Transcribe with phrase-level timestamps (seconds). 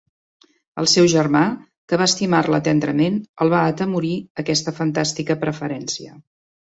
[0.83, 1.41] El seu germà,
[1.91, 6.17] que va estimar-la tendrament, el va atemorir aquesta fantàstica preferència.